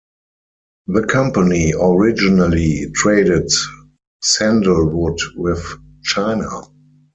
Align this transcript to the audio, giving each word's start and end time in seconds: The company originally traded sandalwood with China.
The 0.87 1.03
company 1.05 1.75
originally 1.79 2.89
traded 2.95 3.51
sandalwood 4.23 5.19
with 5.35 5.63
China. 6.03 6.49